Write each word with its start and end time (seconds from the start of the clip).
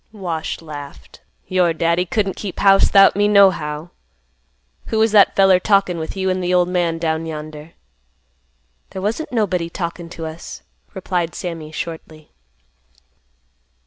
Wash 0.11 0.61
laughed; 0.63 1.21
"Your 1.45 1.73
daddy 1.73 2.07
couldn't 2.07 2.33
keep 2.35 2.57
house 2.59 2.89
'thout 2.89 3.15
me, 3.15 3.27
nohow. 3.27 3.91
Who 4.87 4.97
was 4.97 5.11
that 5.11 5.35
feller 5.35 5.59
talkin' 5.59 5.99
with 5.99 6.17
you 6.17 6.27
an' 6.31 6.41
th' 6.41 6.51
old 6.51 6.69
man 6.69 6.97
down 6.97 7.27
yonder?" 7.27 7.73
"There 8.89 9.01
wasn't 9.03 9.31
nobody 9.31 9.69
talkin' 9.69 10.09
to 10.09 10.25
us," 10.25 10.63
replied 10.95 11.35
Sammy 11.35 11.71
shortly. 11.71 12.31